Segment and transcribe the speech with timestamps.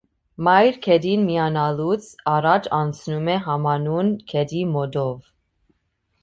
[0.45, 5.15] Մայր գետին միանալուց առաջ անցնում է համանուն գետի մոտով։